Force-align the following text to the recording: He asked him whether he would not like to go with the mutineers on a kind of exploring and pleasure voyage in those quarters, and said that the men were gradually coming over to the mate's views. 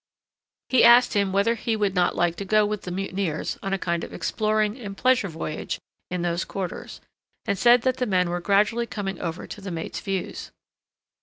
He 0.69 0.83
asked 0.83 1.13
him 1.13 1.31
whether 1.31 1.53
he 1.53 1.75
would 1.75 1.93
not 1.93 2.15
like 2.15 2.35
to 2.37 2.43
go 2.45 2.65
with 2.65 2.81
the 2.81 2.91
mutineers 2.91 3.59
on 3.61 3.71
a 3.71 3.77
kind 3.77 4.03
of 4.03 4.11
exploring 4.11 4.79
and 4.79 4.97
pleasure 4.97 5.27
voyage 5.27 5.77
in 6.09 6.23
those 6.23 6.43
quarters, 6.43 7.01
and 7.45 7.55
said 7.55 7.83
that 7.83 7.97
the 7.97 8.07
men 8.07 8.31
were 8.31 8.41
gradually 8.41 8.87
coming 8.87 9.21
over 9.21 9.45
to 9.45 9.61
the 9.61 9.69
mate's 9.69 9.99
views. 9.99 10.49